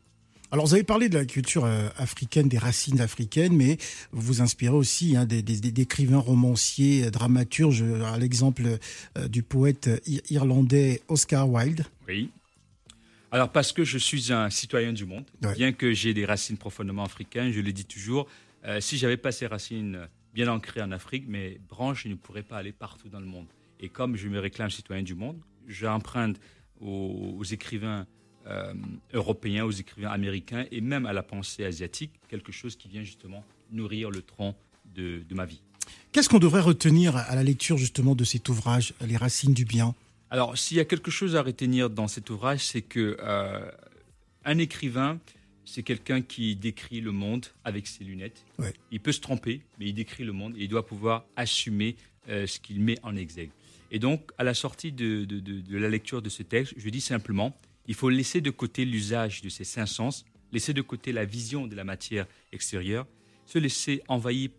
Alors, 0.50 0.66
vous 0.66 0.72
avez 0.74 0.82
parlé 0.82 1.10
de 1.10 1.18
la 1.18 1.26
culture 1.26 1.66
euh, 1.66 1.88
africaine, 1.96 2.48
des 2.48 2.56
racines 2.56 3.02
africaines, 3.02 3.54
mais 3.54 3.76
vous 4.12 4.22
vous 4.22 4.40
inspirez 4.40 4.74
aussi 4.74 5.14
hein, 5.14 5.26
des, 5.26 5.42
des, 5.42 5.82
écrivains, 5.82 6.18
romanciers, 6.18 7.04
euh, 7.04 7.10
dramaturges, 7.10 7.82
à 7.82 8.16
l'exemple 8.16 8.78
euh, 9.18 9.28
du 9.28 9.42
poète 9.42 9.90
irlandais 10.30 11.02
Oscar 11.08 11.50
Wilde. 11.50 11.84
Oui. 12.08 12.30
Alors, 13.30 13.50
parce 13.50 13.72
que 13.72 13.84
je 13.84 13.98
suis 13.98 14.32
un 14.32 14.50
citoyen 14.50 14.92
du 14.92 15.04
monde, 15.04 15.24
bien 15.54 15.72
que 15.72 15.92
j'ai 15.92 16.14
des 16.14 16.24
racines 16.24 16.56
profondément 16.56 17.04
africaines, 17.04 17.52
je 17.52 17.60
le 17.60 17.72
dis 17.72 17.84
toujours, 17.84 18.26
si 18.80 18.96
j'avais 18.96 19.18
pas 19.18 19.32
ces 19.32 19.46
racines 19.46 20.08
bien 20.32 20.48
ancrées 20.48 20.82
en 20.82 20.92
Afrique, 20.92 21.28
mes 21.28 21.60
branches, 21.68 22.06
ne 22.06 22.14
pourrais 22.14 22.42
pas 22.42 22.56
aller 22.56 22.72
partout 22.72 23.08
dans 23.08 23.20
le 23.20 23.26
monde. 23.26 23.46
Et 23.80 23.88
comme 23.88 24.16
je 24.16 24.28
me 24.28 24.38
réclame 24.38 24.70
citoyen 24.70 25.02
du 25.02 25.14
monde, 25.14 25.38
j'emprunte 25.66 26.40
aux 26.80 27.44
écrivains 27.44 28.06
euh, 28.46 28.72
européens, 29.12 29.64
aux 29.64 29.70
écrivains 29.70 30.10
américains 30.10 30.64
et 30.70 30.80
même 30.80 31.04
à 31.04 31.12
la 31.12 31.22
pensée 31.22 31.64
asiatique, 31.64 32.12
quelque 32.28 32.50
chose 32.50 32.76
qui 32.76 32.88
vient 32.88 33.02
justement 33.02 33.44
nourrir 33.70 34.10
le 34.10 34.22
tronc 34.22 34.54
de, 34.94 35.22
ma 35.32 35.44
vie. 35.44 35.60
Qu'est-ce 36.12 36.30
qu'on 36.30 36.38
devrait 36.38 36.62
retenir 36.62 37.14
à 37.16 37.34
la 37.34 37.42
lecture 37.42 37.76
justement 37.76 38.14
de 38.14 38.24
cet 38.24 38.48
ouvrage, 38.48 38.94
Les 39.06 39.18
racines 39.18 39.52
du 39.52 39.66
bien? 39.66 39.94
Alors, 40.30 40.58
s'il 40.58 40.76
y 40.76 40.80
a 40.80 40.84
quelque 40.84 41.10
chose 41.10 41.36
à 41.36 41.42
retenir 41.42 41.88
dans 41.88 42.08
cet 42.08 42.28
ouvrage, 42.28 42.60
c'est 42.60 42.82
que 42.82 43.16
euh, 43.20 43.70
un 44.44 44.58
écrivain, 44.58 45.18
c'est 45.64 45.82
quelqu'un 45.82 46.20
qui 46.20 46.54
décrit 46.54 47.00
le 47.00 47.12
monde 47.12 47.46
avec 47.64 47.86
ses 47.86 48.04
lunettes. 48.04 48.44
Il 48.90 49.00
peut 49.00 49.12
se 49.12 49.20
tromper, 49.20 49.62
mais 49.78 49.86
il 49.86 49.94
décrit 49.94 50.24
le 50.24 50.32
monde 50.32 50.54
et 50.56 50.64
il 50.64 50.68
doit 50.68 50.86
pouvoir 50.86 51.24
assumer 51.36 51.96
euh, 52.28 52.46
ce 52.46 52.60
qu'il 52.60 52.80
met 52.80 52.98
en 53.02 53.16
exergue. 53.16 53.50
Et 53.90 53.98
donc, 53.98 54.30
à 54.36 54.44
la 54.44 54.52
sortie 54.52 54.92
de, 54.92 55.24
de, 55.24 55.78
la 55.78 55.88
lecture 55.88 56.20
de 56.20 56.28
ce 56.28 56.42
texte, 56.42 56.74
je 56.76 56.88
dis 56.90 57.00
simplement, 57.00 57.58
il 57.86 57.94
faut 57.94 58.10
laisser 58.10 58.42
de 58.42 58.50
côté 58.50 58.84
l'usage 58.84 59.40
de 59.40 59.48
ces 59.48 59.64
cinq 59.64 59.86
sens, 59.86 60.26
laisser 60.52 60.74
de 60.74 60.82
côté 60.82 61.12
la 61.12 61.24
vision 61.24 61.66
de 61.66 61.74
la 61.74 61.84
matière 61.84 62.26
extérieure, 62.52 63.06
se 63.46 63.58
laisser 63.58 64.02
envahir 64.08 64.50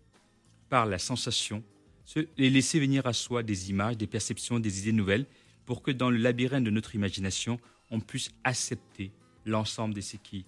par 0.67 0.87
la 0.87 0.97
sensation, 0.97 1.63
se, 2.05 2.21
et 2.39 2.49
laisser 2.49 2.79
venir 2.79 3.05
à 3.05 3.13
soi 3.13 3.43
des 3.43 3.69
images, 3.69 3.97
des 3.97 4.07
perceptions, 4.07 4.59
des 4.59 4.79
idées 4.79 4.93
nouvelles, 4.93 5.27
pour 5.69 5.83
que 5.83 5.91
dans 5.91 6.09
le 6.09 6.17
labyrinthe 6.17 6.63
de 6.63 6.71
notre 6.71 6.95
imagination, 6.95 7.59
on 7.91 7.99
puisse 7.99 8.31
accepter 8.43 9.11
l'ensemble 9.45 9.93
de 9.93 10.01
ce 10.01 10.17
qui 10.17 10.47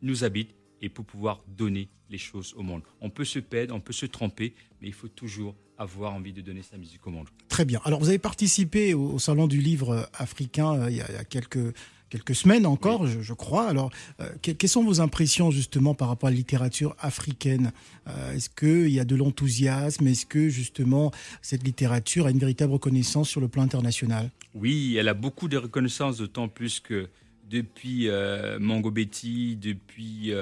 nous 0.00 0.24
habite 0.24 0.54
et 0.80 0.88
pour 0.88 1.04
pouvoir 1.04 1.44
donner 1.46 1.90
les 2.08 2.16
choses 2.16 2.54
au 2.56 2.62
monde. 2.62 2.80
On 3.02 3.10
peut 3.10 3.26
se 3.26 3.40
perdre, 3.40 3.74
on 3.74 3.80
peut 3.80 3.92
se 3.92 4.06
tromper, 4.06 4.54
mais 4.80 4.88
il 4.88 4.94
faut 4.94 5.08
toujours 5.08 5.54
avoir 5.76 6.14
envie 6.14 6.32
de 6.32 6.40
donner 6.40 6.62
sa 6.62 6.78
musique 6.78 7.06
au 7.06 7.10
monde. 7.10 7.28
Très 7.48 7.66
bien. 7.66 7.78
Alors, 7.84 8.00
vous 8.00 8.08
avez 8.08 8.18
participé 8.18 8.94
au, 8.94 9.18
Salon 9.18 9.48
du 9.48 9.60
Livre 9.60 10.08
africain 10.14 10.80
euh, 10.80 10.90
il, 10.90 10.96
y 10.96 11.02
a, 11.02 11.24
quelques, 11.24 11.76
quelques 12.14 12.36
semaines 12.36 12.64
encore, 12.64 13.08
je, 13.08 13.32
crois. 13.32 13.68
Alors, 13.68 13.90
euh, 14.20 14.30
quelles 14.40 14.70
sont 14.70 14.84
vos 14.84 15.00
impressions 15.00 15.50
justement 15.50 15.94
par 15.94 16.06
rapport 16.06 16.28
à 16.28 16.30
la 16.30 16.36
littérature 16.36 16.94
africaine 17.00 17.72
euh, 18.06 18.32
Est-ce 18.32 18.48
qu'il 18.48 18.90
y 18.90 19.00
a 19.00 19.04
de 19.04 19.16
l'enthousiasme? 19.16 20.06
Est-ce 20.06 20.24
que 20.24 20.48
justement 20.48 21.10
cette 21.42 21.64
littérature 21.64 22.26
a 22.26 22.30
une 22.30 22.38
véritable 22.38 22.72
reconnaissance 22.72 23.28
sur 23.28 23.40
le 23.40 23.48
plan 23.48 23.62
international? 23.62 24.30
Oui, 24.54 24.94
elle 24.96 25.08
a 25.08 25.14
beaucoup 25.14 25.48
de 25.48 25.56
reconnaissance, 25.56 26.18
d'autant 26.18 26.46
plus 26.46 26.78
que 26.78 27.08
depuis 27.50 28.08
euh, 28.08 28.60
Mongo 28.60 28.92
Betty, 28.92 29.56
depuis 29.56 30.32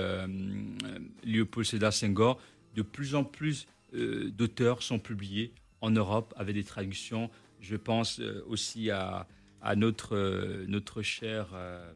Léopold 1.25 1.67
Sédar 1.67 1.95
Senghor, 1.95 2.39
de 2.77 2.83
plus 2.83 3.15
en 3.15 3.25
plus 3.25 3.67
d'auteurs 3.95 4.83
sont 4.83 4.99
publiés 4.99 5.53
en 5.81 5.91
Europe 5.91 6.35
avec 6.37 6.55
des 6.55 6.65
traductions. 6.65 7.31
Je 7.61 7.77
pense 7.77 8.21
aussi 8.47 8.91
à 8.91 9.27
à 9.63 9.77
notre, 9.77 10.17
euh, 10.17 10.65
notre 10.69 11.03
cher 11.03 11.49
euh, 11.55 11.93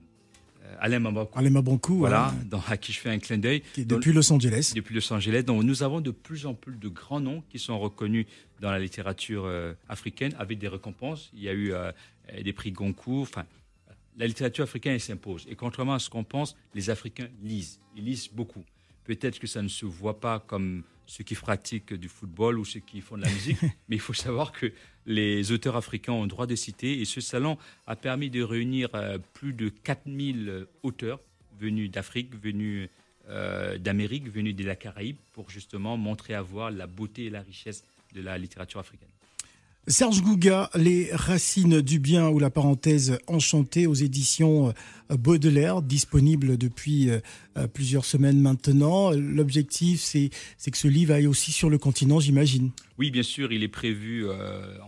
Alain 0.79 1.01
Mabankou. 1.01 1.39
Alain 1.39 1.51
Mabankou, 1.51 1.99
voilà, 1.99 2.33
dans, 2.47 2.63
à 2.69 2.77
qui 2.77 2.93
je 2.93 3.01
fais 3.01 3.11
un 3.11 3.19
clin 3.19 3.39
d'œil. 3.39 3.63
Depuis 3.77 4.13
Los 4.13 4.33
Angeles. 4.33 4.73
Depuis 4.75 4.95
Los 4.95 5.13
Angeles. 5.13 5.43
Donc 5.43 5.63
nous 5.63 5.83
avons 5.83 6.01
de 6.01 6.11
plus 6.11 6.47
en 6.47 6.55
plus 6.55 6.77
de 6.77 6.89
grands 6.89 7.21
noms 7.21 7.43
qui 7.51 7.59
sont 7.59 7.79
reconnus 7.79 8.27
dans 8.61 8.71
la 8.71 8.79
littérature 8.79 9.45
euh, 9.45 9.75
africaine 9.89 10.35
avec 10.39 10.59
des 10.59 10.69
récompenses. 10.69 11.31
Il 11.35 11.43
y 11.43 11.49
a 11.49 11.55
eu 11.55 11.73
des 12.43 12.53
prix 12.53 12.73
Goncourt. 12.73 13.23
Enfin, 13.23 13.45
la 14.17 14.27
littérature 14.27 14.65
africaine 14.65 14.99
s'impose. 14.99 15.47
Et 15.49 15.57
contrairement 15.57 15.95
à 15.95 15.99
ce 15.99 16.09
qu'on 16.09 16.25
pense, 16.25 16.57
les 16.75 16.91
Africains 16.91 17.29
lisent. 17.43 17.79
Ils 17.97 18.05
lisent 18.05 18.29
beaucoup. 18.33 18.65
Peut-être 19.05 19.39
que 19.39 19.47
ça 19.47 19.63
ne 19.63 19.69
se 19.69 19.87
voit 19.87 20.19
pas 20.19 20.41
comme 20.41 20.83
ceux 21.07 21.25
qui 21.25 21.35
pratiquent 21.35 21.95
du 21.95 22.09
football 22.09 22.59
ou 22.59 22.65
ceux 22.65 22.81
qui 22.81 23.01
font 23.01 23.17
de 23.17 23.23
la 23.23 23.31
musique, 23.31 23.59
mais 23.89 23.97
il 23.97 24.01
faut 24.01 24.15
savoir 24.15 24.53
que 24.53 24.73
les 25.07 25.53
auteurs 25.53 25.77
africains 25.77 26.13
ont 26.13 26.23
le 26.23 26.29
droit 26.29 26.47
de 26.47 26.57
citer 26.57 27.01
et 27.01 27.05
ce 27.05 27.21
salon 27.21 27.59
a 27.87 27.97
permis 27.97 28.29
de 28.31 28.43
réunir 28.43 28.89
euh, 28.95 29.19
plus 29.35 29.53
de 29.53 29.69
4000 29.69 30.67
auteurs 30.83 31.21
venus 31.59 31.91
d'Afrique, 31.91 32.35
venus 32.35 32.89
euh, 33.29 33.79
d'Amérique, 33.79 34.29
venus 34.29 34.55
de 34.55 34.65
la 34.65 34.77
Caraïbe 34.77 35.17
pour 35.33 35.51
justement 35.51 35.97
montrer 35.97 36.35
à 36.35 36.43
voir 36.43 36.71
la 36.71 36.87
beauté 36.87 37.27
et 37.27 37.31
la 37.31 37.43
richesse 37.43 37.85
de 38.15 38.21
la 38.21 38.39
littérature 38.39 38.81
africaine. 38.81 39.09
Serge 39.89 40.21
Gouga, 40.21 40.69
Les 40.75 41.11
Racines 41.13 41.81
du 41.81 42.01
Bien 42.01 42.29
ou 42.29 42.41
la 42.41 42.51
parenthèse 42.51 43.21
enchantée 43.29 43.87
aux 43.87 43.95
éditions 43.95 44.75
euh, 45.13 45.17
Baudelaire, 45.17 45.81
disponible 45.81 46.59
depuis 46.59 47.09
euh, 47.09 47.21
euh, 47.57 47.69
plusieurs 47.69 48.05
semaines 48.05 48.41
maintenant. 48.41 49.13
L'objectif, 49.13 50.01
c'est 50.01 50.31
que 50.73 50.77
ce 50.77 50.89
livre 50.89 51.15
aille 51.15 51.29
aussi 51.29 51.53
sur 51.53 51.71
le 51.71 51.79
continent, 51.79 52.19
j'imagine. 52.19 52.73
Oui, 52.99 53.13
bien 53.13 53.23
sûr, 53.23 53.53
il 53.53 53.63
est 53.63 53.69
prévu 53.69 54.27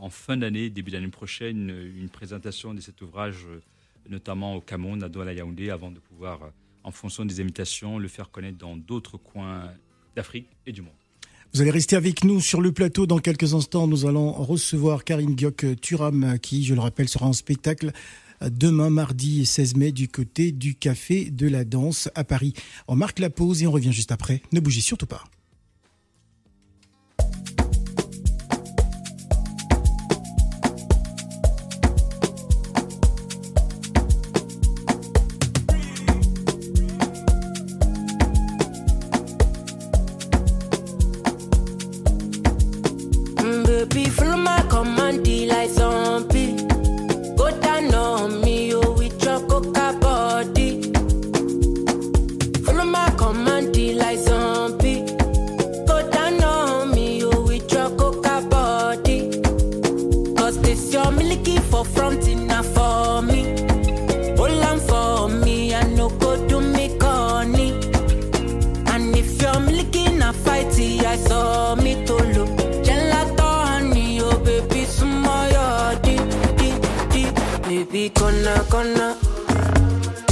en 0.01 0.11
fin 0.11 0.37
d'année, 0.37 0.69
début 0.69 0.91
d'année 0.91 1.07
prochaine, 1.07 1.71
une 1.97 2.09
présentation 2.09 2.75
de 2.75 2.81
cet 2.81 3.01
ouvrage, 3.01 3.47
notamment 4.09 4.57
au 4.57 4.61
Cameroun, 4.61 5.05
à 5.05 5.09
Douala 5.09 5.33
Yaoundé, 5.33 5.71
avant 5.71 5.93
de 5.93 6.01
pouvoir, 6.01 6.41
en 6.83 6.91
fonction 6.91 7.25
des 7.25 7.41
invitations, 7.41 7.99
le 7.99 8.09
faire 8.09 8.33
connaître 8.33 8.59
dans 8.59 8.77
d'autres 8.77 9.17
coins 9.17 9.71
d'Afrique 10.17 10.49
et 10.67 10.73
du 10.73 10.83
monde. 10.83 10.91
Vous 11.55 11.63
allez 11.63 11.71
rester 11.71 11.97
avec 11.97 12.25
nous 12.25 12.41
sur 12.41 12.61
le 12.61 12.73
plateau. 12.73 13.07
Dans 13.07 13.19
quelques 13.19 13.55
instants, 13.55 13.87
nous 13.87 14.07
allons 14.07 14.33
recevoir 14.33 15.05
Karine 15.05 15.37
Gioc 15.39 15.65
Turam, 15.81 16.39
qui, 16.41 16.63
je 16.65 16.75
le 16.75 16.81
rappelle, 16.81 17.09
sera 17.09 17.27
en 17.27 17.33
spectacle 17.33 17.93
demain, 18.43 18.91
mardi 18.91 19.47
16 19.47 19.77
mai, 19.77 19.93
du 19.93 20.09
côté 20.09 20.53
du 20.53 20.75
Café 20.75 21.31
de 21.31 21.49
la 21.49 21.65
Danse 21.65 22.11
à 22.15 22.25
Paris. 22.25 22.53
On 22.87 22.97
marque 22.97 23.19
la 23.19 23.31
pause 23.31 23.63
et 23.63 23.67
on 23.67 23.73
revient 23.73 23.93
juste 23.93 24.13
après. 24.13 24.43
Ne 24.53 24.61
bougez 24.61 24.83
surtout 24.83 25.07
pas. 25.07 25.25
be 43.89 44.05
free. 44.11 44.28
baby, 77.85 78.09
gonna. 78.11 79.17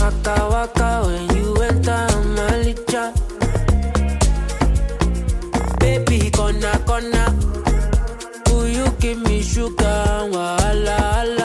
Waka, 0.00 0.35
waka, 0.50 1.03
when 1.07 1.37
you 1.37 1.55
enter 1.62 2.07
my 2.35 2.50
licha. 2.65 3.12
Baby, 5.79 6.31
gonna. 6.31 6.75
Will 8.50 8.69
you 8.69 8.87
give 8.99 9.19
me 9.23 9.43
sugar? 9.43 10.29
Wala, 10.33 10.99
wala. 11.15 11.36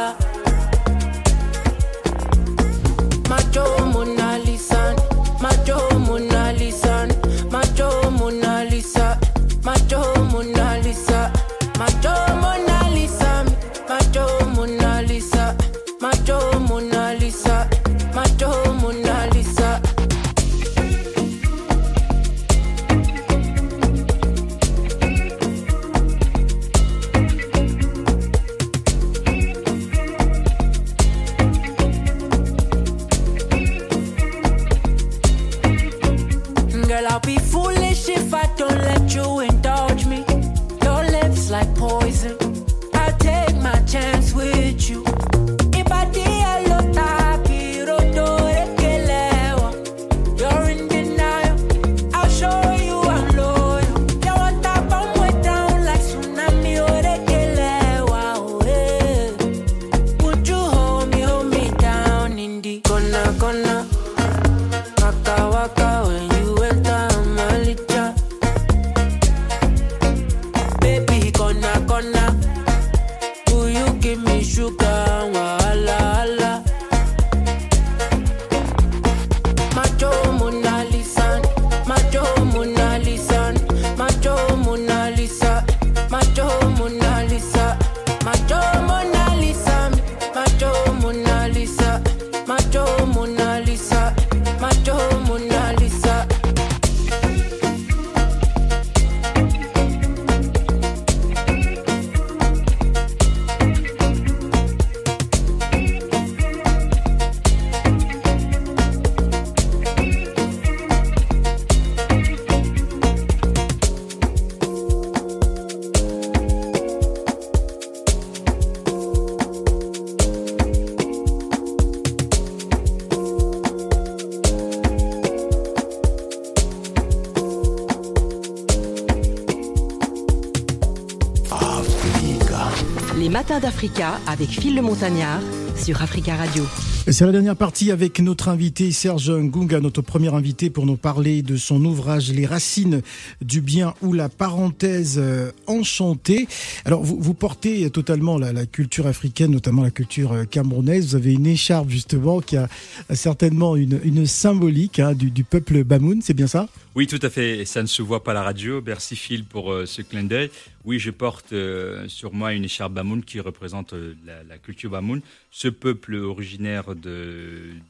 Estado 133.51 133.70
d'Africa 133.81 134.19
avec 134.27 134.49
Phil 134.49 134.75
le 134.75 134.83
Montagnard 134.83 135.41
sur 135.75 136.03
Africa 136.03 136.35
Radio. 136.35 136.63
C'est 137.07 137.25
la 137.25 137.31
dernière 137.31 137.55
partie 137.55 137.89
avec 137.89 138.19
notre 138.19 138.49
invité 138.49 138.91
Serge 138.91 139.31
Ngunga, 139.31 139.79
notre 139.79 140.03
premier 140.03 140.31
invité 140.31 140.69
pour 140.69 140.85
nous 140.85 140.97
parler 140.97 141.41
de 141.41 141.57
son 141.57 141.83
ouvrage 141.83 142.31
Les 142.31 142.45
racines 142.45 143.01
du 143.41 143.59
bien 143.59 143.95
ou 144.03 144.13
la 144.13 144.29
parenthèse 144.29 145.17
euh, 145.17 145.51
enchantée. 145.65 146.47
Alors 146.85 147.01
vous, 147.01 147.17
vous 147.19 147.33
portez 147.33 147.89
totalement 147.89 148.37
la, 148.37 148.53
la, 148.53 148.67
culture 148.67 149.07
africaine, 149.07 149.49
notamment 149.49 149.81
la 149.81 149.89
culture 149.89 150.33
euh, 150.33 150.43
camerounaise. 150.43 151.07
Vous 151.07 151.15
avez 151.15 151.33
une 151.33 151.47
écharpe 151.47 151.89
justement 151.89 152.39
qui 152.39 152.57
a 152.57 152.67
certainement 153.09 153.75
une, 153.75 153.99
une 154.03 154.27
symbolique 154.27 154.99
hein, 154.99 155.13
du, 155.13 155.31
du, 155.31 155.43
peuple 155.43 155.83
Bamoun, 155.83 156.21
c'est 156.21 156.35
bien 156.35 156.47
ça? 156.47 156.67
Oui, 156.93 157.07
tout 157.07 157.19
à 157.21 157.29
fait. 157.29 157.63
Ça 157.63 157.81
ne 157.81 157.87
se 157.87 158.01
voit 158.01 158.21
pas 158.21 158.31
à 158.31 158.33
la 158.33 158.43
radio. 158.43 158.81
Merci 158.85 159.15
Phil 159.15 159.45
pour 159.45 159.71
euh, 159.71 159.85
ce 159.85 160.01
clin 160.01 160.23
d'œil. 160.23 160.51
Oui, 160.83 160.99
je 160.99 161.09
porte 161.09 161.53
euh, 161.53 162.07
sur 162.09 162.33
moi 162.33 162.53
une 162.53 162.65
écharpe 162.65 162.93
Bamoun 162.93 163.23
qui 163.23 163.39
représente 163.39 163.70
euh, 163.93 164.15
la, 164.25 164.43
la, 164.43 164.57
culture 164.57 164.91
Bamoun. 164.91 165.21
Ce 165.49 165.67
peuple 165.67 166.15
originaire 166.15 166.95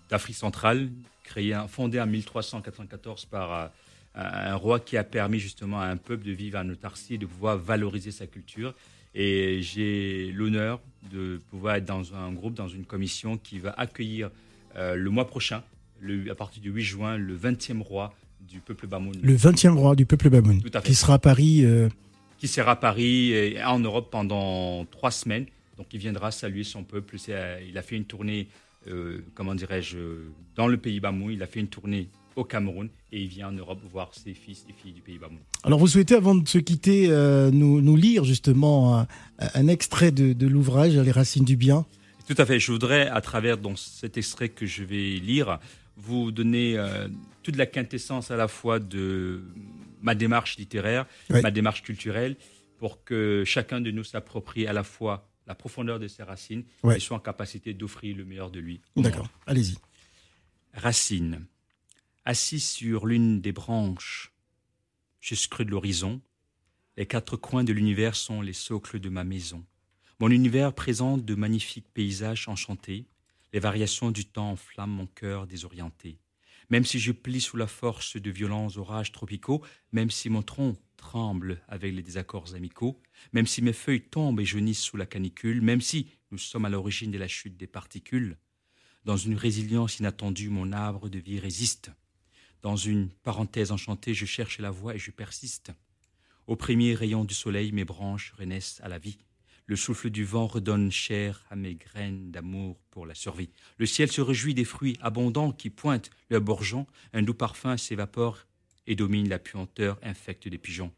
d'Afrique 0.10 0.36
centrale, 0.36 0.89
créé, 1.24 1.58
fondé 1.67 2.00
en 2.00 2.08
1394 2.08 3.26
par 3.26 3.54
euh, 3.54 3.67
un 4.15 4.56
roi 4.56 4.80
qui 4.80 4.98
a 4.98 5.04
permis 5.04 5.39
justement 5.39 5.80
à 5.80 5.86
un 5.86 5.98
peuple 5.98 6.26
de 6.26 6.32
vivre 6.32 6.60
en 6.60 6.70
autarcie, 6.70 7.17
de 7.17 7.26
pouvoir 7.26 7.58
valoriser 7.58 8.12
sa 8.12 8.28
culture. 8.28 8.74
Et 9.15 9.60
j'ai 9.62 10.32
l'honneur 10.34 10.80
de 11.12 11.41
pouvoir 11.50 11.76
être 11.76 11.86
dans 11.86 12.13
un 12.13 12.32
groupe, 12.32 12.54
dans 12.54 12.67
une 12.67 12.86
commission 12.86 13.38
qui 13.38 13.60
va 13.60 13.72
accueillir 13.78 14.30
euh, 14.78 14.96
le 14.96 15.10
mois 15.10 15.28
prochain, 15.28 15.63
le, 16.00 16.30
à 16.32 16.36
partir 16.36 16.62
du 16.62 16.72
8 16.72 16.84
juin, 16.84 17.17
le 17.17 17.38
20e 17.38 17.82
roi 17.82 18.13
du 18.41 18.60
peuple 18.60 18.88
Bamoun. 18.88 19.15
Le 19.22 19.36
20e 19.36 19.74
roi 19.74 19.96
du 19.96 20.06
peuple 20.06 20.30
Bamoun, 20.30 20.62
qui 20.84 20.96
sera 20.96 21.15
à 21.15 21.20
Paris. 21.20 21.63
Euh... 21.63 21.89
Qui 22.38 22.48
sera 22.48 22.72
à 22.72 22.76
Paris 22.76 23.32
et 23.32 23.63
en 23.63 23.80
Europe 23.80 24.10
pendant 24.12 24.86
trois 24.86 25.12
semaines. 25.12 25.46
Donc 25.77 25.88
il 25.93 25.99
viendra 25.99 26.31
saluer 26.31 26.63
son 26.63 26.84
peuple. 26.84 27.17
Il 27.67 27.77
a 27.77 27.81
fait 27.81 27.95
une 27.95 28.05
tournée, 28.05 28.47
euh, 28.88 29.19
comment 29.36 29.55
dirais-je, 29.55 29.97
dans 30.55 30.67
le 30.67 30.77
pays 30.77 30.99
Bamoun. 30.99 31.34
Il 31.34 31.43
a 31.43 31.47
fait 31.47 31.60
une 31.60 31.67
tournée 31.67 32.10
au 32.36 32.43
Cameroun 32.43 32.89
et 33.12 33.21
il 33.21 33.27
vient 33.27 33.49
en 33.49 33.51
Europe 33.51 33.79
voir 33.91 34.13
ses 34.13 34.34
fils 34.34 34.65
et 34.69 34.73
filles 34.73 34.93
du 34.93 35.01
pays 35.01 35.17
Bamoun. 35.17 35.39
Alors 35.63 35.79
vous 35.79 35.88
souhaitez, 35.88 36.15
avant 36.15 36.36
de 36.36 36.47
se 36.47 36.57
quitter, 36.57 37.07
euh, 37.10 37.51
nous, 37.51 37.81
nous, 37.81 37.95
lire 37.95 38.23
justement 38.23 38.99
un, 38.99 39.07
un 39.39 39.67
extrait 39.67 40.12
de, 40.12 40.34
de 40.34 40.47
l'ouvrage 40.47 40.95
Les 40.95 41.12
racines 41.12 41.45
du 41.45 41.57
bien 41.57 41.86
Tout 42.27 42.36
à 42.38 42.45
fait. 42.45 42.60
Je 42.60 42.71
voudrais, 42.71 43.07
à 43.07 43.21
travers 43.21 43.57
donc, 43.57 43.77
cet 43.79 44.17
extrait 44.17 44.49
que 44.49 44.65
je 44.65 44.84
vais 44.84 45.19
lire, 45.19 45.60
vous 45.97 46.31
donner 46.31 46.77
euh, 46.77 47.07
toute 47.43 47.55
la 47.55 47.65
quintessence 47.65 48.31
à 48.31 48.36
la 48.38 48.47
fois 48.47 48.79
de 48.79 49.43
ma 50.01 50.15
démarche 50.15 50.57
littéraire, 50.57 51.05
oui. 51.29 51.41
ma 51.41 51.51
démarche 51.51 51.84
culturelle, 51.84 52.36
pour 52.79 53.03
que 53.03 53.43
chacun 53.45 53.81
de 53.81 53.91
nous 53.91 54.03
s'approprie 54.03 54.65
à 54.65 54.73
la 54.73 54.84
fois 54.84 55.31
la 55.47 55.56
profondeur 55.56 55.99
de 55.99 56.08
ses 56.08 56.23
racines 56.23 56.63
ouais. 56.84 56.97
et 56.97 56.99
soit 56.99 57.17
en 57.17 57.19
capacité 57.19 57.73
d'offrir 57.73 58.15
le 58.15 58.25
meilleur 58.25 58.51
de 58.51 58.60
lui. 58.60 58.82
D'accord, 58.95 59.30
allez-y. 59.45 59.77
Racines. 60.73 61.45
Assis 62.25 62.60
sur 62.60 63.08
l'une 63.08 63.41
des 63.41 63.51
branches, 63.51 64.32
je 65.19 65.36
scrute 65.36 65.69
l'horizon. 65.69 66.21
Les 66.97 67.06
quatre 67.06 67.38
coins 67.38 67.63
de 67.63 67.73
l'univers 67.73 68.15
sont 68.15 68.41
les 68.41 68.54
socles 68.54 68.99
de 68.99 69.10
ma 69.10 69.23
maison. 69.23 69.65
Mon 70.19 70.30
univers 70.30 70.73
présente 70.73 71.25
de 71.25 71.36
magnifiques 71.36 71.91
paysages 71.93 72.47
enchantés. 72.47 73.08
Les 73.54 73.60
variations 73.60 74.12
du 74.12 74.25
temps 74.25 74.51
enflamment 74.51 74.95
mon 74.95 75.08
cœur 75.08 75.47
désorienté. 75.47 76.19
Même 76.69 76.86
si 76.86 76.99
je 76.99 77.12
plie 77.12 77.41
sous 77.41 77.58
la 77.58 77.67
force 77.67 78.17
de 78.17 78.32
violents 78.32 78.67
orages 78.77 79.12
tropicaux, 79.12 79.63
même 79.91 80.12
si 80.12 80.30
mon 80.30 80.43
tronc 80.43 80.77
tremble 81.02 81.62
avec 81.68 81.94
les 81.94 82.02
désaccords 82.02 82.56
amicaux, 82.56 83.02
même 83.34 83.48
si 83.48 83.62
mes 83.62 83.74
feuilles 83.74 84.08
tombent 84.08 84.40
et 84.40 84.46
jaunissent 84.46 84.84
sous 84.84 84.96
la 84.96 85.06
canicule, 85.06 85.62
même 85.62 85.82
si 85.82 86.08
nous 86.32 86.38
sommes 86.38 86.64
à 86.64 86.70
l'origine 86.70 87.12
de 87.12 87.18
la 87.18 87.28
chute 87.28 87.58
des 87.58 87.68
particules, 87.68 88.38
dans 89.04 89.18
une 89.18 89.36
résilience 89.36 90.00
inattendue, 90.00 90.50
mon 90.50 90.72
arbre 90.72 91.10
de 91.10 91.20
vie 91.20 91.40
résiste. 91.40 91.92
Dans 92.62 92.78
une 92.78 93.10
parenthèse 93.10 93.72
enchantée, 93.72 94.14
je 94.14 94.26
cherche 94.26 94.60
la 94.60 94.72
voie 94.72 94.96
et 94.96 95.00
je 95.00 95.12
persiste. 95.12 95.72
Au 96.48 96.56
premier 96.56 96.94
rayon 96.94 97.26
du 97.26 97.34
soleil, 97.34 97.72
mes 97.72 97.86
branches 97.86 98.34
renaissent 98.38 98.80
à 98.84 98.88
la 98.88 99.00
vie. 99.00 99.18
Le 99.66 99.76
souffle 99.76 100.10
du 100.10 100.24
vent 100.24 100.48
redonne 100.48 100.92
chair 100.92 101.46
à 101.50 101.56
mes 101.56 101.76
graines 101.76 102.32
d'amour 102.32 102.80
pour 102.92 103.06
la 103.06 103.16
survie. 103.16 103.50
Le 103.78 103.86
ciel 103.86 104.12
se 104.12 104.22
réjouit 104.22 104.54
des 104.54 104.66
fruits 104.66 104.98
abondants 105.02 105.52
qui 105.52 105.70
pointent 105.70 106.10
leurs 106.30 106.42
bourgeons. 106.42 106.88
Un 107.14 107.24
doux 107.24 107.34
parfum 107.34 107.78
s'évapore 107.78 108.46
et 108.88 108.96
domine 108.96 109.30
la 109.30 109.39
puanteur 109.39 110.00
infecte 110.04 110.48
des 110.48 110.58
pigeons. 110.58 110.91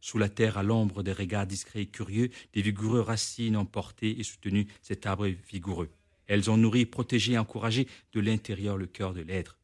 Sous 0.00 0.18
la 0.18 0.28
terre, 0.28 0.58
à 0.58 0.62
l'ombre 0.62 1.02
des 1.02 1.12
regards 1.12 1.46
discrets 1.46 1.82
et 1.82 1.86
curieux, 1.86 2.30
des 2.52 2.62
vigoureux 2.62 3.00
racines 3.00 3.56
ont 3.56 3.64
porté 3.64 4.20
et 4.20 4.22
soutenu 4.22 4.66
cet 4.82 5.06
arbre 5.06 5.26
vigoureux. 5.26 5.90
Elles 6.26 6.50
ont 6.50 6.56
nourri, 6.56 6.86
protégé 6.86 7.32
et 7.32 7.38
encouragé 7.38 7.88
de 8.12 8.20
l'intérieur 8.20 8.76
le 8.76 8.86
cœur 8.86 9.14
de 9.14 9.22
l'être. 9.22 9.58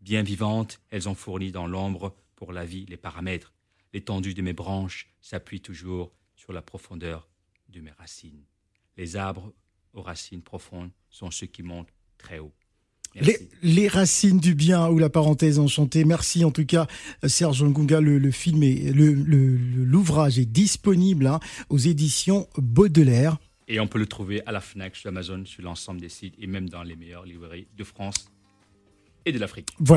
Bien 0.00 0.22
vivantes, 0.22 0.80
elles 0.90 1.08
ont 1.08 1.14
fourni 1.14 1.52
dans 1.52 1.66
l'ombre 1.66 2.16
pour 2.36 2.52
la 2.52 2.64
vie 2.64 2.86
les 2.86 2.96
paramètres. 2.96 3.52
L'étendue 3.92 4.34
de 4.34 4.42
mes 4.42 4.52
branches 4.52 5.10
s'appuie 5.20 5.60
toujours 5.60 6.12
sur 6.36 6.52
la 6.52 6.62
profondeur 6.62 7.28
de 7.68 7.80
mes 7.80 7.92
racines. 7.92 8.44
Les 8.96 9.16
arbres 9.16 9.52
aux 9.92 10.02
racines 10.02 10.42
profondes 10.42 10.90
sont 11.08 11.30
ceux 11.30 11.46
qui 11.46 11.62
montent 11.62 11.92
très 12.18 12.38
haut. 12.38 12.52
Les, 13.14 13.38
les, 13.62 13.88
racines 13.88 14.38
du 14.38 14.54
bien 14.54 14.88
ou 14.88 14.98
la 14.98 15.10
parenthèse 15.10 15.58
enchantée. 15.58 16.04
Merci 16.04 16.44
en 16.44 16.50
tout 16.50 16.64
cas 16.64 16.86
Serge 17.26 17.62
Ngunga. 17.62 18.00
Le, 18.00 18.18
le 18.18 18.30
film 18.30 18.62
et 18.62 18.90
l'ouvrage 18.92 20.38
est 20.38 20.46
disponible 20.46 21.26
hein, 21.26 21.40
aux 21.68 21.78
éditions 21.78 22.48
Baudelaire. 22.56 23.36
Et 23.68 23.80
on 23.80 23.86
peut 23.86 23.98
le 23.98 24.06
trouver 24.06 24.42
à 24.46 24.52
la 24.52 24.60
Fnac, 24.60 24.96
sur 24.96 25.08
Amazon, 25.08 25.44
sur 25.44 25.62
l'ensemble 25.62 26.00
des 26.00 26.08
sites 26.08 26.34
et 26.40 26.46
même 26.46 26.68
dans 26.68 26.82
les 26.82 26.96
meilleures 26.96 27.24
librairies 27.24 27.66
de 27.76 27.84
France 27.84 28.30
et 29.24 29.32
de 29.32 29.38
l'Afrique. 29.38 29.68
Voilà. 29.78 29.90